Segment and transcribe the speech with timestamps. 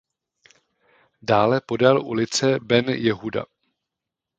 [1.21, 3.47] Dále podél ulice Ben Jehuda.